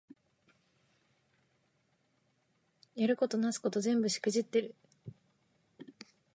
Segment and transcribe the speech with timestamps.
[2.95, 4.73] やることなすこと全部しくじってる